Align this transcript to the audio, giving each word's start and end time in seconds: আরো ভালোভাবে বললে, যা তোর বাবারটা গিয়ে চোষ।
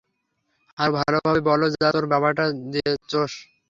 আরো 0.77 0.91
ভালোভাবে 0.97 1.41
বললে, 1.49 1.67
যা 1.75 1.87
তোর 1.95 2.05
বাবারটা 2.13 2.43
গিয়ে 2.71 2.91
চোষ। 3.11 3.31